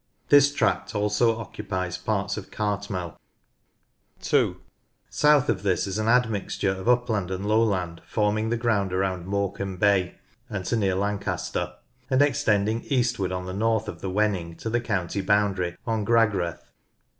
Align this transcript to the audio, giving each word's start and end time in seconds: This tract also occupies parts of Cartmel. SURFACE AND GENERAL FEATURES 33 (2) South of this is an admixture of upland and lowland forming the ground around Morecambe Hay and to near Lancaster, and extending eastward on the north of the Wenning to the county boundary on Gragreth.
This 0.29 0.51
tract 0.51 0.95
also 0.95 1.37
occupies 1.37 1.95
parts 1.99 2.35
of 2.35 2.49
Cartmel. 2.49 3.19
SURFACE 4.19 4.23
AND 4.23 4.23
GENERAL 4.23 4.51
FEATURES 4.51 4.61
33 5.11 5.11
(2) 5.11 5.11
South 5.41 5.49
of 5.49 5.61
this 5.61 5.85
is 5.85 5.97
an 5.99 6.07
admixture 6.07 6.71
of 6.71 6.89
upland 6.89 7.29
and 7.29 7.45
lowland 7.47 8.01
forming 8.07 8.49
the 8.49 8.57
ground 8.57 8.93
around 8.93 9.27
Morecambe 9.27 9.79
Hay 9.81 10.15
and 10.49 10.65
to 10.65 10.75
near 10.75 10.95
Lancaster, 10.95 11.73
and 12.09 12.23
extending 12.23 12.81
eastward 12.85 13.31
on 13.31 13.45
the 13.45 13.53
north 13.53 13.87
of 13.87 14.01
the 14.01 14.09
Wenning 14.09 14.55
to 14.57 14.71
the 14.71 14.81
county 14.81 15.21
boundary 15.21 15.77
on 15.85 16.03
Gragreth. 16.03 16.71